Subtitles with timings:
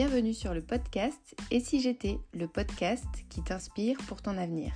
[0.00, 4.72] bienvenue sur le podcast Et si j'étais, le podcast qui t'inspire pour ton avenir.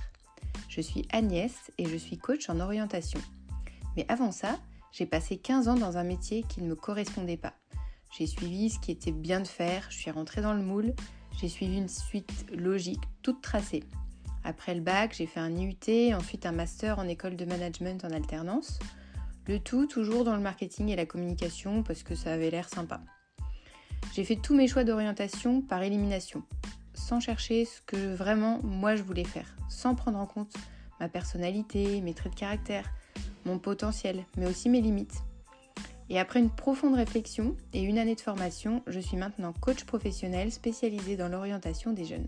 [0.69, 3.19] Je suis Agnès et je suis coach en orientation.
[3.97, 4.59] Mais avant ça,
[4.91, 7.53] j'ai passé 15 ans dans un métier qui ne me correspondait pas.
[8.15, 10.93] J'ai suivi ce qui était bien de faire, je suis rentrée dans le moule,
[11.41, 13.83] j'ai suivi une suite logique toute tracée.
[14.43, 18.11] Après le bac, j'ai fait un IUT, ensuite un master en école de management en
[18.11, 18.77] alternance.
[19.47, 23.01] Le tout toujours dans le marketing et la communication parce que ça avait l'air sympa.
[24.15, 26.41] J'ai fait tous mes choix d'orientation par élimination,
[26.93, 30.53] sans chercher ce que vraiment moi je voulais faire, sans prendre en compte
[31.01, 32.89] ma personnalité, mes traits de caractère,
[33.43, 35.21] mon potentiel, mais aussi mes limites.
[36.09, 40.49] Et après une profonde réflexion et une année de formation, je suis maintenant coach professionnel
[40.49, 42.27] spécialisé dans l'orientation des jeunes.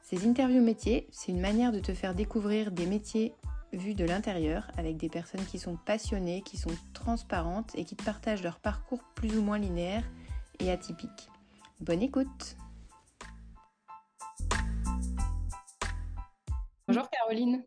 [0.00, 3.34] Ces interviews métiers, c'est une manière de te faire découvrir des métiers
[3.74, 8.04] vus de l'intérieur avec des personnes qui sont passionnées, qui sont transparentes et qui te
[8.04, 10.04] partagent leur parcours plus ou moins linéaire
[10.62, 11.28] et atypique.
[11.80, 12.56] Bonne écoute
[16.86, 17.64] Bonjour Caroline.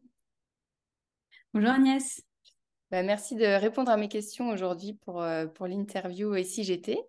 [1.54, 2.22] Bonjour Agnès.
[2.92, 7.00] Bah, merci de répondre à mes questions aujourd'hui pour, euh, pour l'interview Et si j'étais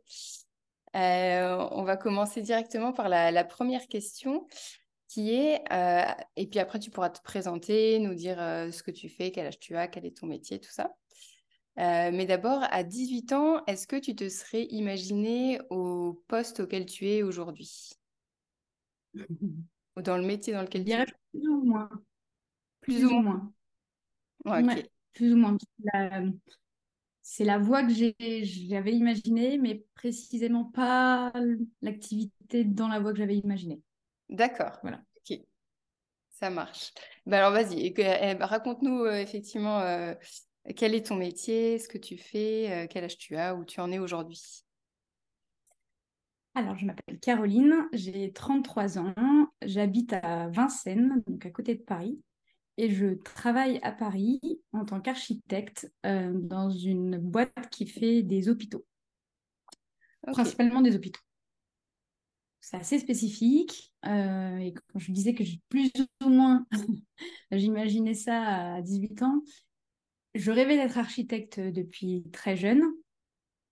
[0.97, 4.47] euh, On va commencer directement par la, la première question
[5.09, 6.05] qui est, euh,
[6.37, 9.47] et puis après tu pourras te présenter, nous dire euh, ce que tu fais, quel
[9.47, 10.95] âge tu as, quel est ton métier, tout ça.
[11.78, 16.86] Euh, mais d'abord, à 18 ans, est-ce que tu te serais imaginé au poste auquel
[16.86, 17.91] tu es aujourd'hui?
[19.14, 21.04] Ou dans le métier dans lequel tu es?
[21.32, 21.91] Plus ou moins.
[22.80, 23.52] Plus, ou, moins.
[25.12, 25.56] plus ou moins.
[27.22, 31.32] C'est la voie que j'avais imaginée, mais précisément pas
[31.82, 33.80] l'activité dans la voie que j'avais imaginée.
[34.28, 34.78] D'accord.
[34.82, 35.02] Voilà.
[35.16, 35.38] Ok.
[36.30, 36.92] Ça marche.
[37.24, 40.14] Ben alors vas-y, eh, raconte-nous euh, effectivement euh,
[40.75, 43.81] quel est ton métier, ce que tu fais, euh, quel âge tu as, où tu
[43.81, 44.64] en es aujourd'hui?
[46.55, 52.19] Alors, je m'appelle Caroline, j'ai 33 ans, j'habite à Vincennes, donc à côté de Paris,
[52.78, 54.41] et je travaille à Paris
[54.72, 58.87] en tant qu'architecte dans une boîte qui fait des hôpitaux,
[60.33, 61.21] principalement des hôpitaux
[62.66, 63.93] c'est assez spécifique.
[64.06, 65.93] Euh, et quand je disais que plus
[66.25, 66.66] ou moins,
[67.53, 69.43] j'imaginais ça à 18 ans,
[70.38, 72.82] je rêvais d'être architecte depuis très jeune,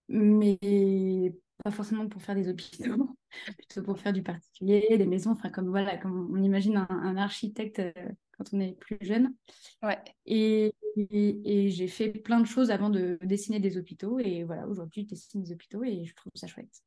[0.09, 3.17] mais pas forcément pour faire des hôpitaux,
[3.59, 7.79] plutôt pour faire du particulier, des maisons, enfin comme voilà, comme on imagine un, architecte
[7.79, 7.93] euh,
[8.37, 9.35] quand on est plus jeune.
[9.83, 9.99] Ouais.
[10.27, 15.03] Et, et, j'ai fait plein de choses avant de dessiner des hôpitaux, et voilà, aujourd'hui
[15.03, 16.83] je dessine des hôpitaux et je trouve ça chouette.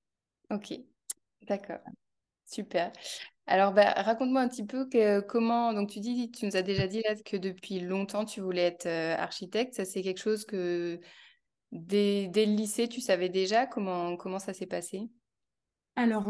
[0.50, 0.74] Ok,
[1.48, 1.80] D'accord.
[2.46, 2.92] Super.
[3.48, 5.74] Alors, bah, raconte-moi un petit peu que, comment.
[5.74, 8.86] Donc, tu dis, tu nous as déjà dit là que depuis longtemps tu voulais être
[8.88, 9.74] euh, architecte.
[9.74, 11.00] Ça, c'est quelque chose que
[11.72, 13.66] dès, dès, le lycée, tu savais déjà?
[13.66, 15.10] Comment, comment ça s'est passé?
[15.96, 16.26] Alors,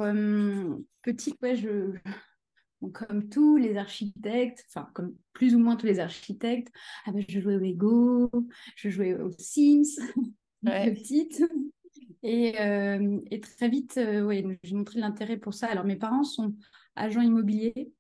[1.01, 1.97] petite, ouais, je,
[2.93, 6.71] comme tous les architectes, enfin, comme plus ou moins tous les architectes,
[7.05, 8.29] ah ben, je jouais au Lego,
[8.75, 9.99] je jouais aux Sims,
[10.63, 11.43] petite.
[12.23, 15.67] Euh, et, très vite, euh, j'ai montré l'intérêt pour ça.
[15.67, 16.55] Alors, mes parents sont
[16.95, 17.91] agents immobiliers,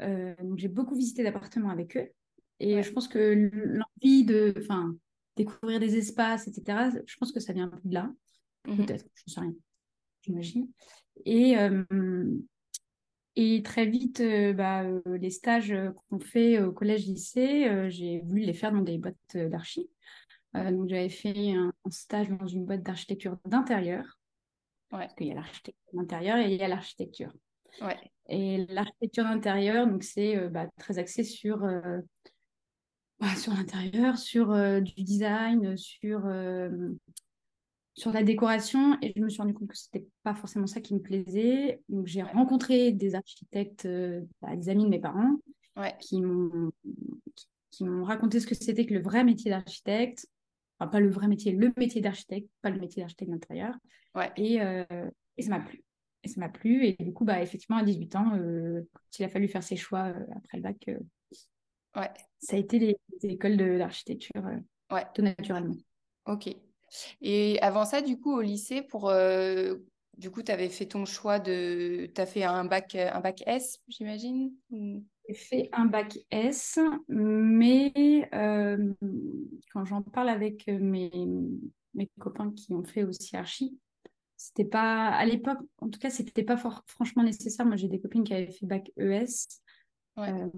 [0.00, 2.08] euh, donc j'ai beaucoup visité d'appartements avec eux.
[2.60, 4.54] Et je pense que l'envie de
[5.36, 8.12] découvrir des espaces, etc., je pense que ça vient de là.
[8.66, 9.54] Mmh Peut-être, je ne sais rien,
[10.22, 10.68] j'imagine.
[11.24, 11.56] Et,
[13.34, 14.22] et très vite,
[14.54, 15.74] bah, les stages
[16.08, 19.90] qu'on fait au collège-lycée, j'ai voulu les faire dans des boîtes d'archi.
[20.56, 24.18] Euh, donc j'avais fait un, stage dans une boîte d'architecture d'intérieur.
[24.90, 27.32] Parce qu'il y a l'architecture d'intérieur et il y a l'architecture.
[28.28, 32.00] Et l'architecture d'intérieur, donc c'est euh, bah, très axé sur, euh,
[33.38, 36.30] sur l'intérieur, sur du design, sur,
[37.94, 38.98] sur la décoration.
[39.00, 41.80] Et je me suis rendu compte que ce n'était pas forcément ça qui me plaisait.
[41.88, 43.88] Donc j'ai rencontré des architectes,
[44.42, 45.36] bah, des amis de mes parents,
[46.00, 46.70] qui m'ont
[47.72, 50.26] qui m'ont raconté ce que c'était que le vrai métier d'architecte,
[50.86, 53.74] pas le vrai métier, le métier d'architecte, pas le métier d'architecte d'intérieur.
[54.14, 54.30] Ouais.
[54.36, 54.84] Et, euh,
[55.36, 55.82] et ça m'a plu.
[56.22, 56.86] Et ça m'a plu.
[56.86, 59.76] Et du coup, bah, effectivement, à 18 ans, euh, quand il a fallu faire ses
[59.76, 60.76] choix euh, après le bac,
[61.96, 62.10] ouais.
[62.40, 64.42] ça a été les, écoles d'architecture,
[64.90, 65.04] ouais.
[65.14, 65.76] tout naturellement.
[66.26, 66.54] Ok.
[67.20, 69.12] Et avant ça, du coup, au lycée, pour
[70.18, 72.10] du coup, tu avais fait ton choix de.
[72.14, 74.52] Tu as fait un bac, un bac S, j'imagine
[75.32, 78.92] fait un bac S, mais euh,
[79.72, 81.10] quand j'en parle avec mes,
[81.94, 83.78] mes copains qui ont fait aussi archi,
[84.36, 87.64] c'était pas à l'époque, en tout cas, c'était pas franchement nécessaire.
[87.64, 89.46] Moi, j'ai des copines qui avaient fait bac ES.
[90.18, 90.48] Euh,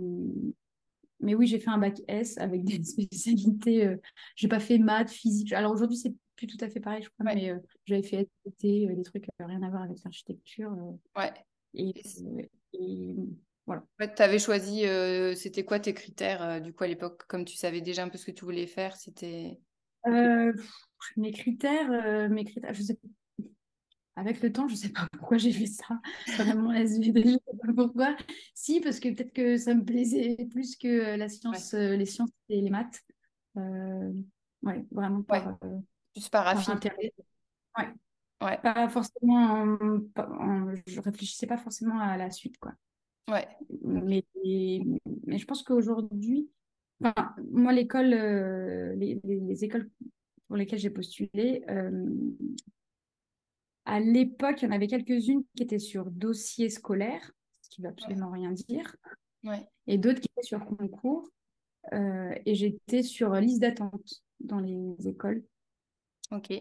[1.21, 3.83] mais oui, j'ai fait un bac S avec des spécialités.
[3.83, 3.97] Je euh,
[4.37, 5.53] j'ai pas fait maths, physique.
[5.53, 7.55] Alors aujourd'hui, c'est plus tout à fait pareil, je crois, mais
[7.85, 8.29] j'avais fait
[8.61, 10.75] des trucs rien à voir avec l'architecture.
[11.17, 11.33] ouais.
[11.75, 11.93] Et,
[13.67, 13.85] voilà.
[13.99, 14.85] tu avais choisi,
[15.37, 18.27] c'était quoi tes critères du coup à l'époque, comme tu savais déjà un peu ce
[18.27, 19.59] que tu voulais faire, c'était.
[21.17, 22.99] mes critères, mes critères, je sais
[24.17, 26.01] avec le temps, je ne sais pas pourquoi j'ai fait ça.
[26.39, 28.17] Vraiment SVD, je ne sais pas pourquoi.
[28.55, 32.61] Si, parce que peut-être que ça me plaisait plus que la science, les sciences et
[32.61, 33.03] les maths.
[33.57, 34.13] Euh,
[34.63, 35.81] ouais, vraiment par, ouais.
[36.13, 37.13] Plus par, intérêt.
[37.77, 37.89] Ouais.
[38.43, 38.59] ouais.
[38.59, 39.77] Pas forcément.
[40.87, 42.73] je réfléchissais pas forcément à la suite, quoi.
[43.29, 43.49] Ouais.
[43.83, 44.25] Mais,
[45.27, 46.51] mais je pense qu'aujourd'hui,
[47.03, 49.91] enfin, moi, l'école, euh, les, les, écoles
[50.47, 52.07] pour lesquelles j'ai postulé, euh,
[53.87, 57.33] à l'époque, il y en avait quelques-unes qui étaient sur dossier scolaire,
[57.63, 58.97] ce qui ne veut absolument rien dire,
[59.45, 59.67] ouais.
[59.87, 61.29] et d'autres qui étaient sur concours.
[61.93, 65.45] Euh, et j'étais sur liste d'attente dans les écoles.
[66.31, 66.59] Ok.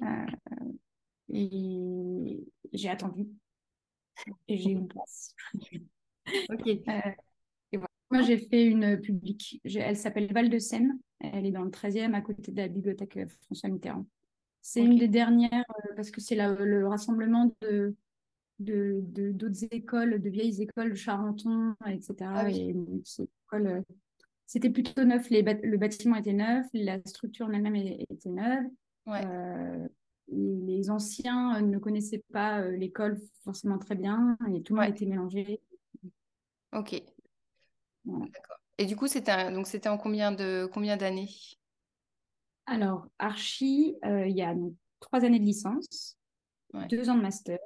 [1.30, 2.44] Et
[2.74, 3.30] j'ai attendu.
[4.48, 5.34] Et j'ai eu une place.
[6.50, 6.68] Ok.
[6.68, 7.80] Euh,
[8.12, 9.62] Moi, j'ai fait une publique.
[9.64, 11.00] Elle s'appelle Val de Seine.
[11.20, 14.06] Elle est dans le 13e, à côté de la bibliothèque François Mitterrand.
[14.62, 15.66] C'est une des dernières,
[15.96, 17.96] parce que c'est le rassemblement de
[18.60, 22.16] d'autres de, écoles, de vieilles écoles, de Charenton, etc.
[22.22, 22.76] Ah et
[24.46, 25.30] c'était plutôt neuf.
[25.30, 28.66] Les le bâtiment était neuf, la structure en elle-même était neuve.
[29.08, 29.88] Euh,
[30.30, 35.06] les anciens ne connaissaient pas euh, l'école forcément très bien et tout le monde était
[35.06, 35.60] mélangé.
[36.74, 37.02] Ok.
[38.06, 38.58] D'accord.
[38.78, 41.30] Et du coup, c'était donc c'était en combien de combien d'années?
[42.66, 44.56] Alors, Archie, euh, il y a
[45.00, 46.18] trois années de licence,
[46.90, 47.60] deux ans de master,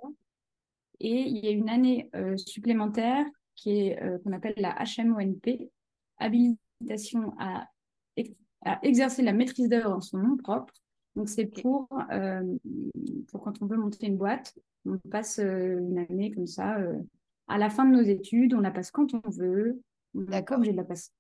[0.99, 3.25] et il y a une année supplémentaire
[3.55, 5.69] qui est qu'on appelle la HMONP,
[6.17, 7.67] habilitation à,
[8.65, 10.73] à exercer la maîtrise d'œuvre en son nom propre.
[11.15, 12.43] Donc, c'est pour, euh,
[13.29, 14.53] pour quand on veut monter une boîte,
[14.85, 16.77] on passe euh, une année comme ça.
[16.77, 16.99] Euh,
[17.47, 19.81] à la fin de nos études, on la passe quand on veut.
[20.29, 21.11] Pas obligé de la passer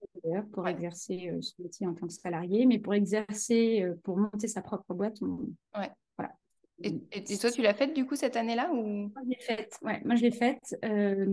[0.53, 4.93] pour exercer son métier en tant que salarié, mais pour exercer, pour monter sa propre
[4.95, 5.49] boîte, on...
[5.77, 5.91] ouais.
[6.17, 6.33] voilà.
[6.81, 9.09] Et, et, toi, tu l'as faite du coup cette année-là ou?
[9.09, 9.77] Moi, je l'ai faite.
[9.83, 10.75] Ouais, moi, je l'ai faite.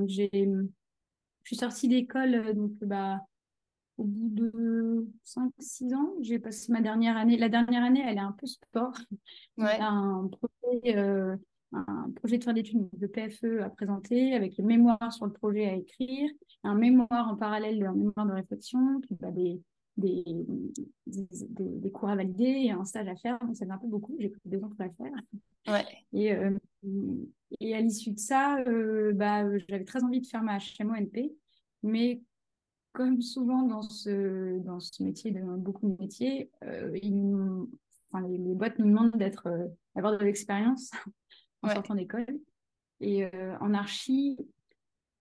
[0.07, 3.21] j'ai, je suis sortie d'école donc bah
[3.97, 7.37] au bout de 5-6 ans, j'ai passé ma dernière année.
[7.37, 8.97] La dernière année, elle est un peu sport.
[9.57, 9.79] Ouais.
[9.79, 11.37] un projet, euh,
[11.75, 15.67] un projet de fin d'études de PFE à présenter, avec le mémoire sur le projet
[15.67, 16.31] à écrire,
[16.63, 19.61] un mémoire en parallèle, un mémoire de réflexion, puis bah, des,
[19.97, 20.25] des,
[21.07, 23.39] des, cours à valider et un stage à faire.
[23.41, 24.17] Donc, ça fait un peu beaucoup.
[24.19, 25.13] J'ai pris deux ans pour la faire.
[25.69, 25.85] Ouais.
[26.13, 26.57] Et, euh,
[27.61, 31.33] et à l'issue de ça, euh, bah, j'avais très envie de faire ma HMO-NP.
[31.83, 32.23] Mais
[32.93, 38.87] comme souvent dans ce, dans ce métier, dans beaucoup de métiers, euh, les, boîtes nous
[38.87, 39.49] demandent d'être,
[39.95, 40.91] d'avoir de l'expérience
[41.65, 42.27] en sortant d'école.
[43.01, 44.39] Et euh, en archi,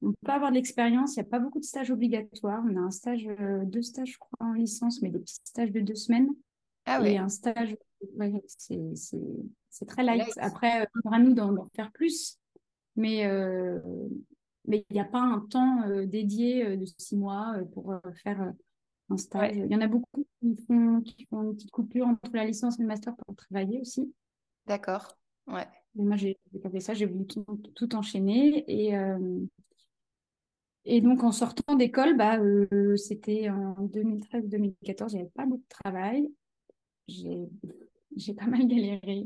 [0.01, 2.63] on peut avoir de l'expérience, il n'y a pas beaucoup de stages obligatoires.
[2.69, 3.28] On a un stage,
[3.66, 6.30] deux stages, je crois, en licence, mais des petits stages de deux semaines.
[6.86, 7.01] Ah.
[7.07, 7.78] Et un stage,
[8.50, 10.28] c'est très light.
[10.38, 12.38] Après, on à nous d'en faire plus.
[12.96, 13.25] Mais
[14.66, 17.94] mais il n'y a pas un temps euh, dédié euh, de six mois euh, pour
[18.24, 18.54] faire
[19.10, 19.56] un stage.
[19.56, 22.79] Il y en a beaucoup qui font, qui font une petite coupure entre la licence
[22.79, 24.13] et le master pour travailler aussi.
[24.65, 25.18] D'accord.
[25.48, 25.68] Ouais.
[25.96, 27.46] Mais moi, j'ai pas fait ça, j'ai voulu tout,
[27.76, 28.64] tout, enchaîner.
[28.68, 28.94] Et,
[30.86, 32.40] et donc, en sortant d'école, bah,
[32.98, 36.28] c'était en 2013-2014, j'avais pas beaucoup de travail.
[37.08, 39.24] J'ai pas mal galéré.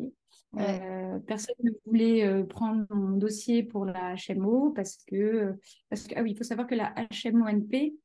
[0.56, 5.54] Euh, personne ne voulait euh, prendre mon dossier pour la HMO parce que,
[5.90, 7.96] parce que ah oui, il faut savoir que la HMO-NP,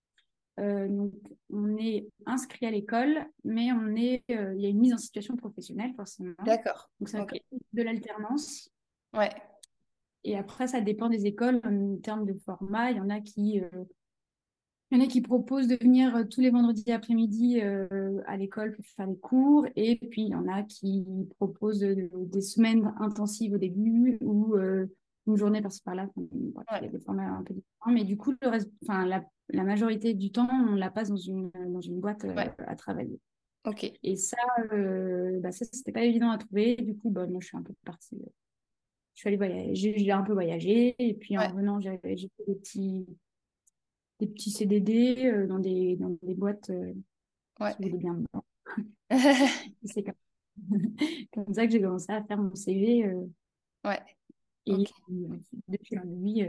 [0.60, 1.12] euh, donc,
[1.50, 5.36] on est inscrit à l'école, mais on est, il y a une mise en situation
[5.36, 6.34] professionnelle forcément.
[6.44, 6.90] D'accord.
[7.00, 7.42] Donc ça okay.
[7.72, 8.70] de l'alternance.
[9.14, 9.30] Ouais.
[10.24, 12.90] Et après, ça dépend des écoles en termes de format.
[12.90, 13.60] Il y en a qui
[14.92, 18.36] il y en a qui proposent de venir euh, tous les vendredis après-midi euh, à
[18.36, 19.66] l'école pour faire les cours.
[19.74, 21.06] Et puis, il y en a qui
[21.38, 24.84] proposent des semaines intensives au début ou euh,
[25.26, 26.10] une journée par-ci par-là.
[26.18, 27.90] Il y a des formats un peu différents.
[27.90, 31.16] Mais du coup, le reste, enfin, la, la, majorité du temps, on la passe dans
[31.16, 32.24] une, dans une boîte
[32.58, 33.20] à travailler.
[33.64, 33.90] Ok.
[34.02, 34.38] Et ça,
[34.70, 36.76] bah, ça c'était pas évident à trouver.
[36.76, 38.18] Du coup, bah, moi, je suis un peu partie.
[39.14, 40.96] je suis allée voyager, j'ai un peu voyagé.
[40.98, 43.06] Et puis, en venant, j'ai fait des petits
[44.22, 46.94] des petits CDD euh, dans, des, dans des boîtes euh,
[47.60, 47.74] ouais.
[49.84, 50.14] C'est comme...
[51.32, 51.54] comme...
[51.54, 53.04] ça que j'ai commencé à faire mon CV.
[53.04, 53.26] Euh,
[53.84, 54.00] ouais.
[54.66, 54.84] Et
[55.66, 56.44] depuis nuit,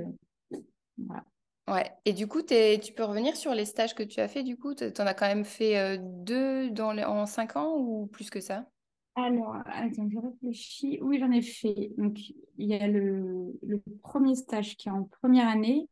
[0.97, 1.25] voilà.
[1.67, 1.91] Ouais.
[2.05, 4.43] Et du coup, es, tu peux revenir sur les stages que tu as fait.
[4.43, 8.07] Du coup, tu en as quand même fait deux dans les, en cinq ans ou
[8.07, 8.69] plus que ça?
[9.15, 10.99] Alors, attends, je réfléchis.
[11.01, 11.91] Oui, j'en ai fait.
[11.97, 12.17] Donc,
[12.57, 15.87] il y a le, le premier stage qui est en première année,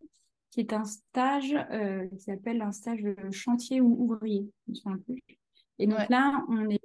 [0.50, 4.52] qui est un stage euh, qui s'appelle un stage de chantier ou ouvrier.
[5.80, 6.10] Et donc Ouais.
[6.10, 6.80] là, on est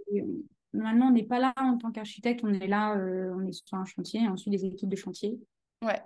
[0.74, 3.76] normalement, on n'est pas là en tant qu'architecte, on est là, euh, on est sur
[3.78, 5.38] un chantier, et ensuite des équipes de chantier.
[5.82, 6.02] Ouais.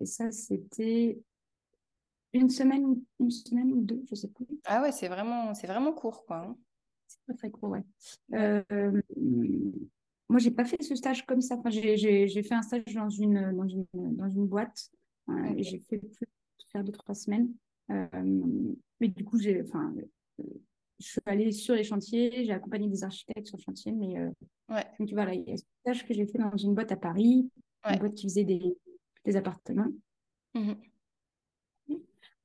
[0.00, 1.18] Et ça, c'était
[2.32, 4.46] une semaine, une semaine ou deux, je sais plus.
[4.64, 6.38] Ah ouais, c'est vraiment, c'est vraiment court, quoi.
[6.38, 6.56] hein.
[7.06, 7.84] C'est très très court, ouais.
[8.34, 8.62] Euh,
[10.28, 11.56] moi, j'ai pas fait ce stage comme ça.
[11.56, 14.90] Enfin, j'ai, fait un stage dans une, dans une, dans une boîte.
[15.28, 16.26] euh, j'ai fait plus
[16.72, 17.52] faire deux, trois semaines.
[17.90, 18.06] Euh,
[19.00, 19.92] mais du coup, j'ai, enfin,
[20.38, 20.44] euh,
[21.00, 23.90] je suis allée sur les chantiers, j'ai accompagné des architectes sur le chantier.
[23.90, 24.14] Mais
[24.68, 24.86] Ouais.
[25.00, 27.50] donc voilà, il y a ce stage que j'ai fait dans une boîte à Paris,
[27.84, 27.94] Ouais.
[27.94, 28.76] une boîte qui faisait des,
[29.24, 29.92] des appartements.
[30.54, 30.76] Mhm.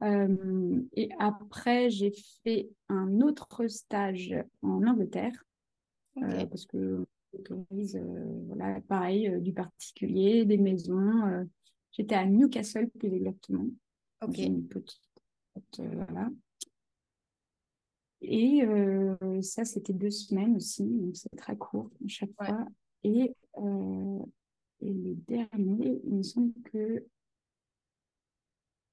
[0.03, 2.13] Euh, et après, j'ai
[2.43, 5.43] fait un autre stage en Angleterre.
[6.17, 11.47] Euh, parce que autorise, euh, voilà, pareil, du particulier, des maisons.
[11.91, 13.67] J'étais à Newcastle, plus exactement,
[14.21, 14.37] Ok.
[14.37, 15.01] une petite,
[15.77, 16.29] voilà.
[18.21, 18.63] Et
[19.41, 22.47] ça, c'était deux semaines aussi, donc c'est très court à chaque Ouais.
[22.47, 22.65] fois.
[23.03, 24.19] Et, euh,
[24.81, 27.05] et le dernier, il me semble que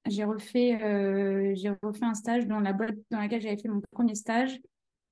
[0.07, 3.81] j'ai refait, euh, j'ai refait un stage dans la boîte dans laquelle j'avais fait mon
[3.93, 4.61] premier stage.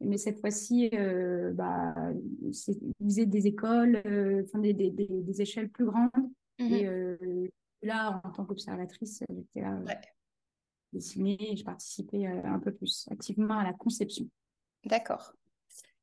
[0.01, 1.95] Mais cette fois-ci, euh, bah,
[2.53, 6.11] c'est ils faisaient des écoles, euh, enfin, des, des, des, des échelles plus grandes.
[6.59, 6.73] Mhm.
[6.73, 7.17] Et euh,
[7.83, 10.01] là, en tant qu'observatrice, j'étais là, Ouais.
[10.93, 14.27] dessinée et je participais un peu plus activement à la conception.
[14.85, 15.35] D'accord.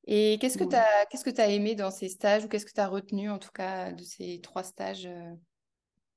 [0.05, 2.65] Et qu'est-ce que tu as, qu'est-ce que tu as aimé dans ces stages ou qu'est-ce
[2.65, 5.09] que tu as retenu en tout cas de ces trois stages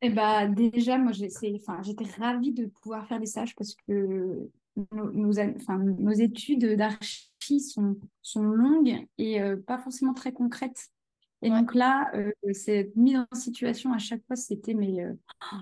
[0.03, 1.13] Et bah, déjà, moi,
[1.57, 4.49] enfin, j'étais ravie de pouvoir faire des stages parce que
[4.93, 10.33] nos, nos, an- enfin, nos études d'archi sont, sont longues et euh, pas forcément très
[10.33, 10.89] concrètes.
[11.43, 11.59] Et Ouais.
[11.61, 15.15] donc là, euh, c'est mis en situation à chaque fois, c'était, mais euh,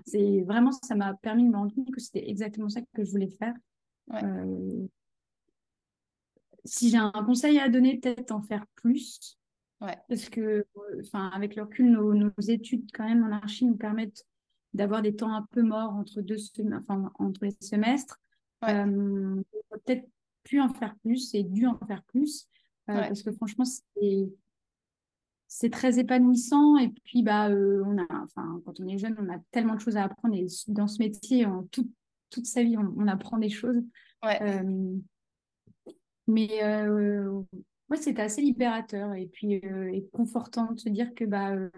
[0.06, 3.10] c'est vraiment, ça m'a permis de me rendre compte que c'était exactement ça que je
[3.10, 3.54] voulais faire.
[4.08, 4.22] Ouais.
[6.64, 9.37] Si j'ai un conseil à donner, peut-être en faire plus.
[9.80, 9.96] Ouais.
[10.08, 10.64] Parce que, euh,
[11.00, 14.24] enfin, avec le recul, nos, nos études quand même en archi nous permettent
[14.74, 16.36] d'avoir des temps un peu morts entre deux
[16.74, 18.18] enfin, entre les semestres.
[18.62, 18.74] Ouais.
[18.74, 20.08] Euh, on aurait peut-être
[20.42, 22.48] pu en faire plus et dû en faire plus
[22.90, 23.06] euh, Ouais.
[23.08, 24.28] parce que franchement, c'est
[25.50, 29.32] c'est très épanouissant et puis bah euh, on a enfin quand on est jeune on
[29.32, 31.90] a tellement de choses à apprendre et dans ce métier en toute
[32.28, 33.82] toute sa vie on, on apprend des choses
[34.22, 34.62] Ouais.
[36.26, 36.48] Mais
[37.90, 41.70] ouais c'était assez libérateur et puis euh, et confortant de se dire que bah euh,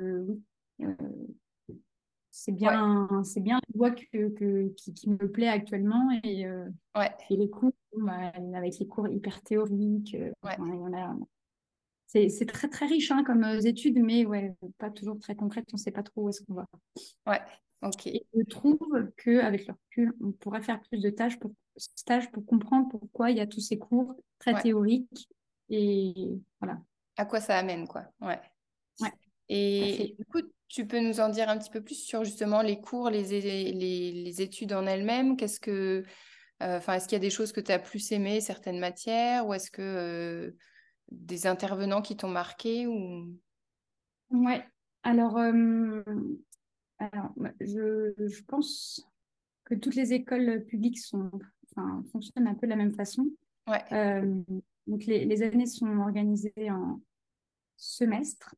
[0.82, 0.94] euh,
[2.30, 2.58] c'est Ouais.
[2.58, 6.46] bien c'est bien la voie que, que qui, qui me plaît actuellement et
[6.96, 7.10] Ouais.
[7.30, 10.56] et les cours bah, avec les cours hyper théoriques Ouais.
[12.06, 15.76] c'est c'est très très riche hein, comme études, mais ouais, pas toujours très concrète, on
[15.76, 16.66] ne sait pas trop où est-ce qu'on va.
[17.26, 17.40] Ouais.
[17.82, 18.06] Ok.
[18.08, 18.78] Et je trouve
[19.16, 23.36] qu'avec le recul, on pourrait faire plus de tâches pour, stages pour comprendre pourquoi il
[23.36, 24.62] y a tous ces cours très Ouais.
[24.62, 25.28] théoriques.
[25.70, 26.80] Et voilà.
[27.16, 28.04] À quoi ça amène, quoi.
[28.20, 28.40] Ouais.
[29.00, 29.12] Ouais,
[29.48, 32.80] Et, du coup, tu peux nous en dire un petit peu plus sur justement les
[32.80, 35.36] cours, les, les, les études en elles-mêmes?
[35.36, 36.04] Qu'est-ce que,
[36.62, 39.46] euh, enfin, est-ce qu'il y a des choses que tu as plus aimées, certaines matières,
[39.46, 40.50] ou est-ce que euh,
[41.10, 43.32] des intervenants qui t'ont marqué ou...
[44.30, 44.64] Ouais.
[45.02, 46.02] Alors, euh,
[46.98, 49.08] alors je, je pense
[49.64, 51.30] que toutes les écoles publiques sont,
[51.70, 53.26] enfin, fonctionnent un peu de la même façon.
[53.66, 53.82] Ouais.
[54.90, 57.00] Donc, les, les années sont organisées en
[57.76, 58.54] semestres.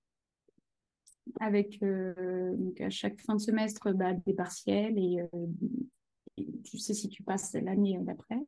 [1.41, 5.47] avec euh, donc à chaque fin de semestre bah, des partiels et, euh,
[6.37, 8.39] et tu sais si tu passes l'année d'après.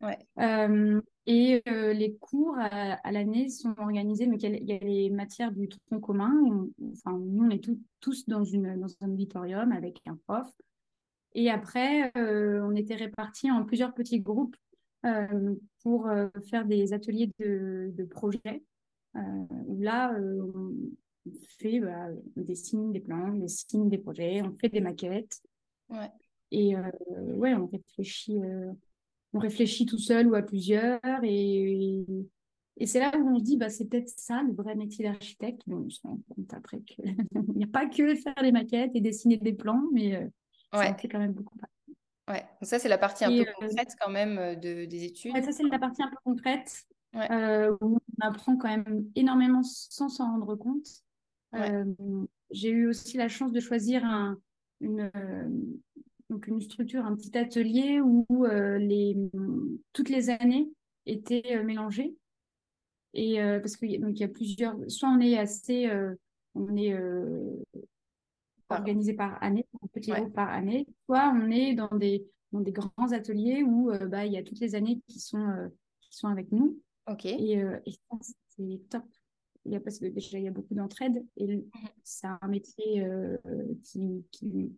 [0.00, 0.18] Ouais.
[0.38, 5.52] Euh, et les cours à, à l'année sont organisés, donc il y, a- les matières
[5.52, 6.32] du tronc commun.
[6.46, 10.48] On- enfin, nous, on est tous- tous dans, une, dans un auditorium avec un prof.
[11.34, 14.56] Et après, on était répartis en plusieurs petits groupes
[15.82, 18.62] pour euh, faire des ateliers de, de projets.
[19.14, 19.20] Euh,
[19.66, 20.50] où là, euh,
[21.26, 25.40] on fait, bah, on dessine des plans, on dessine des projets, on fait des maquettes.
[25.90, 26.10] Ouais.
[26.50, 26.82] Et euh,
[27.34, 28.72] ouais, on réfléchit, euh,
[29.32, 31.00] on réfléchit tout seul ou à plusieurs.
[31.22, 32.04] Et,
[32.78, 35.62] et c'est là où on se dit, bah, c'est peut-être ça le vrai métier d'architecte.
[35.66, 37.04] Bon, on se rend compte après qu'il
[37.54, 40.26] n'y a pas que faire des maquettes et dessiner des plans, mais euh,
[40.74, 40.96] Ouais.
[40.98, 41.58] fait quand même beaucoup.
[42.28, 42.40] Ouais.
[42.60, 45.34] Donc ça, c'est la partie un Et, peu concrète quand même de, des études.
[45.34, 47.30] Ouais, ça, c'est la partie un peu concrète Ouais.
[47.30, 50.86] euh, où on apprend quand même énormément sans s'en rendre compte.
[51.54, 51.84] Euh,
[52.50, 54.38] j'ai eu aussi la chance de choisir un,
[54.80, 55.48] une, euh,
[56.30, 59.14] donc une structure, un petit atelier où euh, les,
[59.92, 60.70] toutes les années
[61.04, 62.16] étaient mélangées.
[63.12, 65.90] Et parce qu'il y, y a plusieurs, soit on est assez,
[66.54, 66.96] on est
[68.72, 72.72] organisé par année, un petit groupe par année, soit on est dans des, dans des
[72.72, 76.50] grands ateliers où bah, il y a toutes les années qui sont, qui sont avec
[76.52, 76.80] nous.
[77.08, 77.26] Ok.
[77.26, 77.94] Et, et
[78.48, 79.04] c'est top.
[79.64, 81.70] Il y a, parce que déjà, il y a beaucoup d'entraide et mhm.
[82.02, 83.06] c'est un métier
[83.84, 84.72] qui, qui,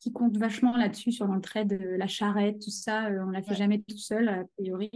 [0.00, 3.08] qui, compte vachement là-dessus, sur l'entraide, la charrette, tout ça.
[3.10, 4.90] on ne la fait jamais tout seul, a priori.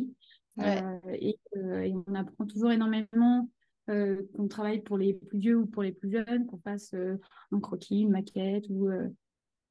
[0.58, 3.48] et, et, on apprend toujours énormément
[3.88, 7.16] euh, qu'on travaille pour les plus vieux ou pour les plus jeunes, qu'on fasse euh,
[7.50, 9.08] un croquis, une maquette ou euh,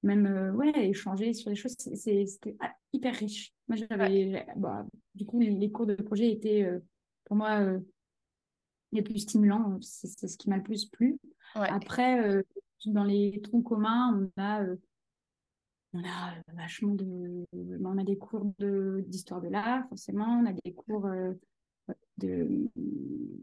[0.04, 1.76] même ouais, échanger sur les choses.
[1.78, 2.26] C'était
[2.92, 3.54] hyper riche.
[3.68, 4.86] Moi, j'avais, bah,
[5.16, 6.68] du coup, les, cours de projet étaient
[7.26, 7.62] pour moi
[8.92, 9.78] les plus stimulants.
[9.82, 11.20] C'est ce qui m'a le plus plu.
[11.54, 12.44] Après,
[12.86, 14.66] dans les troncs communs, on a
[15.92, 20.72] on a vachement de on a des cours d'histoire de, l'art forcément on a des
[20.72, 21.10] cours
[22.20, 22.70] de,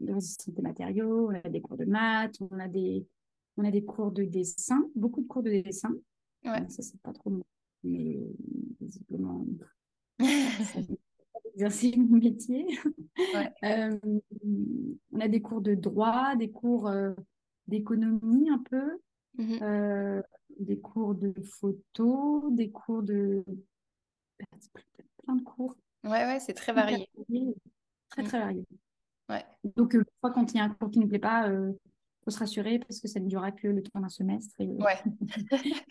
[0.07, 3.05] résistance des matériaux, on a des cours de maths, on a des,
[3.57, 5.93] on a des cours de dessin, beaucoup de cours de dessin.
[6.45, 6.67] Ouais.
[6.69, 7.31] Ça, c'est pas trop
[7.83, 8.19] mais
[8.81, 9.45] visiblement,
[11.53, 12.65] exercer mon métier.
[13.17, 13.53] Ouais.
[13.63, 13.97] Euh,
[15.11, 17.13] on a des cours de droit, des cours euh,
[17.67, 18.99] d'économie un peu,
[19.37, 19.59] mhm.
[19.61, 20.21] euh,
[20.59, 23.43] des cours de photo, des cours de
[25.23, 25.75] plein de cours.
[26.03, 27.09] Ouais, ouais, c'est très varié.
[28.09, 28.63] Très, très varié.
[29.29, 29.45] Ouais.
[29.75, 31.71] Donc, euh, quand il y a un cours qui ne plaît pas, il euh,
[32.23, 34.55] faut se rassurer parce que ça ne durera que le temps d'un semestre.
[34.59, 34.67] Et...
[34.67, 34.97] Ouais.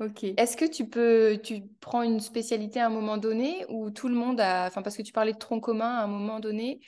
[0.00, 0.24] Ok.
[0.24, 4.14] Est-ce que tu peux, tu prends une spécialité à un moment donné ou tout le
[4.14, 6.80] monde a, enfin parce que tu parlais de tronc commun à un moment donné,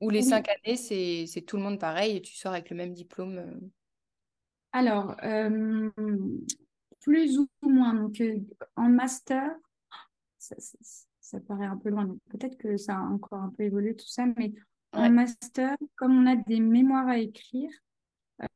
[0.00, 2.92] ou les cinq années c'est tout le monde pareil et tu sors avec le même
[2.92, 3.38] diplôme.
[3.38, 3.60] Euh?
[4.72, 5.14] Alors,
[7.00, 7.94] plus ou moins.
[7.94, 8.22] Donc,
[8.76, 9.50] en master,
[10.38, 11.06] ça, ça
[11.38, 12.16] paraît un peu loin.
[12.30, 14.52] Peut-être que ça a encore un peu évolué tout ça, mais
[14.92, 17.70] en master, comme on a des mémoires à écrire,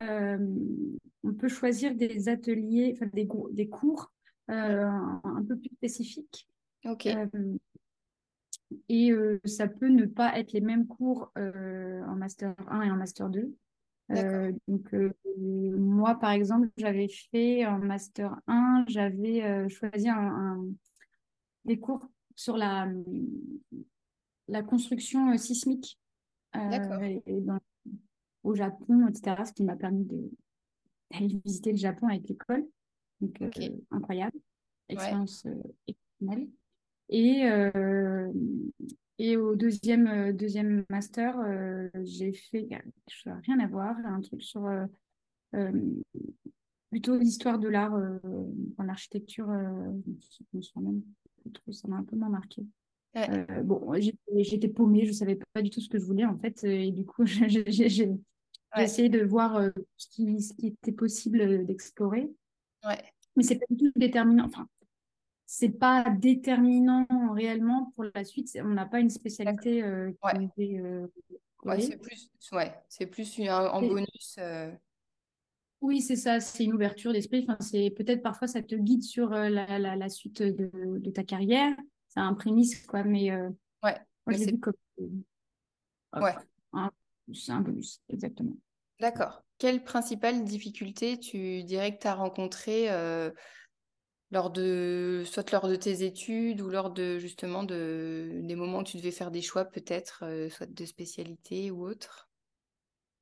[0.03, 0.39] euh,
[1.23, 4.13] on peut choisir des ateliers, enfin des, des cours
[4.51, 6.49] euh, un, peu plus spécifiques.
[6.85, 7.07] Ok.
[7.07, 7.27] Euh,
[8.89, 9.13] et
[9.45, 13.55] ça peut ne pas être les mêmes cours en master 1 et en master 2.
[14.67, 14.95] donc
[15.37, 20.65] moi par exemple j'avais fait en master 1 j'avais choisi un,
[21.67, 22.89] des cours sur la,
[24.49, 25.99] la construction euh, sismique
[26.57, 27.21] euh,
[28.43, 29.45] au Japon, etc.
[29.47, 32.67] Ce qui m'a permis d'aller visiter le Japon avec l'école.
[33.21, 33.51] Donc, euh,
[33.91, 34.37] incroyable.
[34.89, 35.47] Expérience
[35.87, 36.49] exceptionnelle.
[37.09, 37.45] Et,
[39.19, 41.37] et au deuxième, deuxième master,
[42.03, 42.69] j'ai fait,
[43.25, 44.69] rien à voir, un truc sur
[46.91, 47.95] plutôt l'histoire de l'art
[48.79, 51.03] en architecture, je me souviens même
[51.73, 52.65] ça m'a un peu moins marqué.
[53.17, 53.93] Euh, bon,
[54.39, 56.65] j'étais paumée, je ne savais pas du tout ce que je voulais en fait.
[56.65, 58.11] Et du coup, j'ai
[58.77, 62.31] essayé de voir euh, ce, qui, ce, qui, était possible d'explorer.
[62.85, 63.03] Ouais.
[63.37, 64.45] Mais c'est pas du tout déterminant.
[64.47, 64.67] Enfin,
[65.47, 68.51] c'est pas déterminant réellement pour la suite.
[68.63, 70.11] On n'a pas une spécialité euh,
[70.57, 71.81] qui ouais.
[71.81, 74.39] c'est plus, ouais, c'est plus un, bonus.
[75.85, 77.45] Oui, c'est ça, c'est une ouverture d'esprit.
[77.47, 81.11] Enfin, c'est peut-être parfois ça te guide sur euh, la, la, la, suite de, de,
[81.11, 81.77] ta carrière.
[82.09, 83.05] C'est un prémisse, quoi.
[83.05, 83.51] Mais euh,
[83.83, 83.95] ouais,
[84.27, 84.73] moi, vu comme.
[86.15, 86.33] ouais.
[87.35, 88.57] C'est un bonus, exactement.
[88.99, 89.43] D'accord.
[89.59, 93.31] Quelle principale difficulté tu dirais que tu as rencontrée euh,
[94.31, 98.85] lors de, soit lors de tes études ou lors de justement de, des moments où
[98.85, 102.31] tu devais faire des choix, peut-être, soit de spécialité ou autre?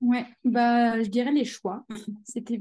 [0.03, 1.87] Ouais, bah, je dirais les choix.
[2.25, 2.61] C'était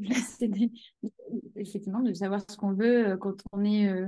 [1.56, 3.90] effectivement de savoir ce qu'on veut euh, quand on est.
[3.90, 4.08] Euh,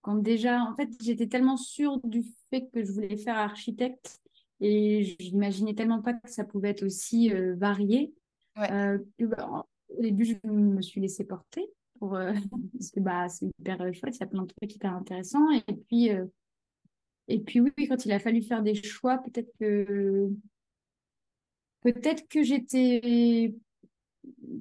[0.00, 4.20] quand déjà, en fait, j'étais tellement sûre du fait que je voulais faire architecte
[4.60, 8.14] et j'imaginais tellement pas que ça pouvait être aussi euh, varié.
[8.56, 8.98] Ouais.
[9.18, 12.10] Bah, au début, je me suis laissée porter pour,
[12.78, 15.50] parce que bah, c'est hyper chouette, il y a plein de trucs hyper intéressants.
[15.50, 16.10] Et puis,
[17.26, 20.30] et puis oui, quand il a fallu faire des choix, peut-être que
[21.92, 23.54] peut-être que j'étais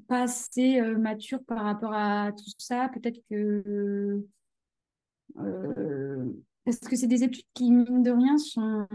[0.08, 2.90] pas assez euh, mature par rapport à tout ça.
[2.94, 4.24] Peut-être que.
[5.38, 6.26] Euh,
[6.66, 8.88] parce que c'est des études qui, mine de rien, sont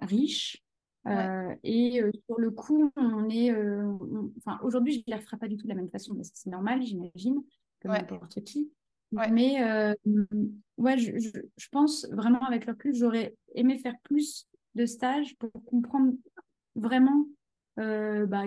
[0.00, 0.62] riches.
[1.06, 3.52] Euh, et sur le coup, on est.
[4.38, 6.50] Enfin, aujourd'hui, je ne les referai pas du tout de la même façon, mais c'est
[6.50, 7.42] normal, j'imagine,
[7.80, 8.70] comme n'importe qui.
[9.12, 9.62] Mais
[10.76, 15.36] ouais, je, je, je, pense vraiment avec le recul, j'aurais aimé faire plus de stages
[15.36, 16.14] pour comprendre
[16.74, 17.26] vraiment
[17.78, 18.44] euh, bah,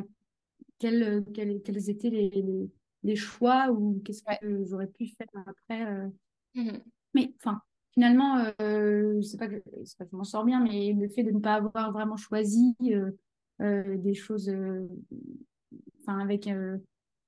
[0.79, 2.69] quels, quels, quels, étaient les,
[3.03, 5.85] les, choix ou qu'est-ce que j'aurais pu faire après.
[5.85, 6.07] Euh.
[6.55, 6.77] Mmh
[7.13, 7.61] Mais enfin,
[7.93, 9.55] finalement, euh, c'est pas que,
[9.97, 12.75] pas que je m'en sors bien, mais le fait de ne pas avoir vraiment choisi
[12.83, 13.11] euh,
[13.61, 14.51] euh, des choses,
[16.01, 16.47] enfin avec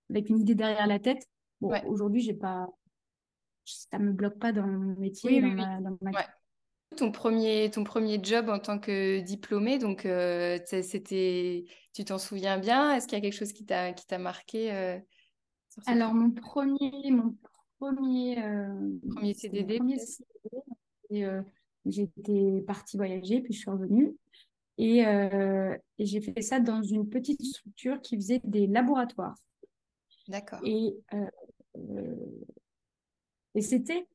[0.10, 1.28] avec une idée derrière la tête.
[1.62, 1.84] Bon, Ouais.
[1.86, 2.70] aujourd'hui, j'ai pas,
[3.66, 5.62] ça me bloque pas dans mon métier, Oui, dans oui, oui.
[5.62, 6.26] ma, dans ma Ouais.
[6.97, 12.58] Ton premier, ton premier job en tant que diplômé, donc euh, c'était, tu t'en souviens
[12.58, 12.95] bien?
[12.95, 14.97] Est-ce qu'il y a quelque chose qui t'a qui t'a marqué euh,
[15.69, 17.36] sur Alors, mon premier, mon
[17.80, 19.97] premier, euh, premier CDD premier?
[19.99, 21.43] CDD.
[21.86, 24.15] J'étais partie voyager, puis je suis revenue.
[24.78, 29.36] Et, et j'ai fait ça dans une petite structure qui faisait des laboratoires.
[30.28, 30.60] D'accord.
[30.63, 30.95] Et,
[33.56, 34.08] et c'était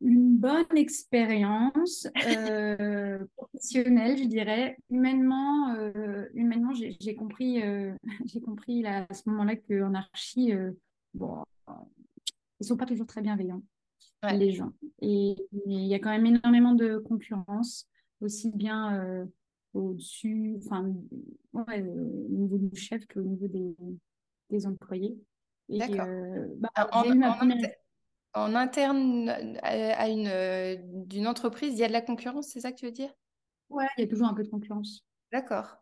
[0.00, 4.76] une bonne expérience euh, professionnelle, je dirais.
[4.90, 7.92] Humainement, euh, humainement j'ai compris, euh,
[8.26, 10.52] j'ai compris là, à ce moment-là qu'en archi,
[11.14, 11.42] bon,
[12.60, 13.62] ils sont pas toujours très bienveillants,
[14.22, 14.36] Ouais.
[14.36, 14.72] les gens.
[15.02, 15.36] Et
[15.66, 17.86] il y a quand même énormément de concurrence,
[18.20, 19.26] aussi bien
[19.74, 20.92] au-dessus, enfin,
[21.52, 23.74] ouais, au niveau du chef qu'au niveau des,
[24.50, 25.16] des employés.
[25.68, 26.06] D'accord.
[26.56, 27.74] bah, En, ma en première inter-
[28.34, 29.28] en interne
[29.62, 29.68] à,
[30.02, 32.86] à une euh, d'une entreprise, il y a de la concurrence, c'est ça que tu
[32.86, 33.10] veux dire?
[33.68, 35.04] Ouais, il y a toujours un peu de concurrence.
[35.32, 35.76] D'accord.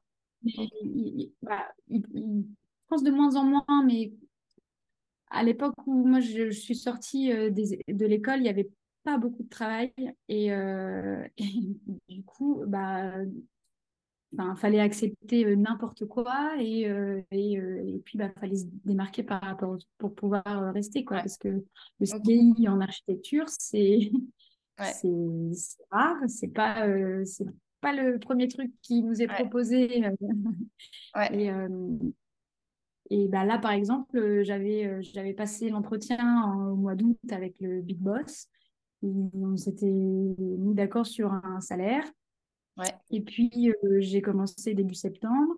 [0.44, 4.12] Il- il- bah, il- je pense de moins en moins, mais
[5.30, 8.70] à l'époque où moi je, je suis sortie euh, des- de l'école, il n'y avait
[9.04, 9.92] pas beaucoup de travail.
[10.28, 11.76] Et, euh, et
[12.08, 13.12] du coup, bah,
[14.34, 16.52] enfin, fallait accepter euh, n'importe quoi.
[16.60, 20.44] Et, euh, et, euh, et puis, bah, fallait se démarquer par rapport aux- pour pouvoir
[20.74, 21.18] rester, quoi.
[21.18, 21.64] Parce que le.
[22.06, 23.98] CDI en architecture, c'est
[24.78, 24.84] Ouais.
[24.92, 25.08] c'est
[25.90, 26.16] rare.
[26.28, 27.46] C'est pas, euh, c'est
[27.80, 29.34] pas le premier truc qui nous est Ouais.
[29.34, 30.04] proposé.
[31.16, 31.34] Ouais.
[31.44, 31.68] Et, euh,
[33.10, 37.80] et bah là, par exemple, j'avais j'avais passé l'entretien en- au mois d'août avec le
[37.80, 38.48] Big Boss.
[39.02, 42.04] On s'était mis d'accord sur un salaire.
[42.78, 42.94] Ouais.
[43.10, 45.54] Et puis, euh, j'ai commencé début septembre.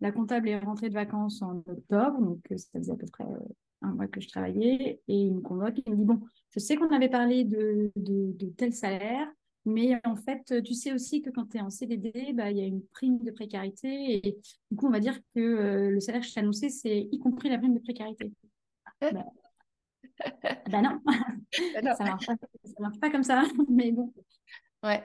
[0.00, 3.24] La comptable est rentrée de vacances en octobre, donc euh, ça faisait à peu près
[3.24, 3.38] euh,
[3.82, 5.00] un mois que je travaillais.
[5.06, 8.32] Et il me convoque, il me dit, bon, je sais qu'on avait parlé de, de,
[8.36, 9.28] de tel salaire,
[9.64, 12.62] mais en fait, tu sais aussi que quand tu es en CDD, bah, il y
[12.62, 14.26] a une prime de précarité.
[14.26, 14.38] Et
[14.70, 17.18] du coup, on va dire que euh, le salaire que je t'ai annoncé, c'est y
[17.18, 18.32] compris la prime de précarité.
[19.00, 19.24] Bah,
[20.70, 21.94] bah non, Ah non.
[21.96, 23.44] ça marche ça marche pas comme ça.
[23.68, 24.12] Mais bon,
[24.82, 25.02] Ouais.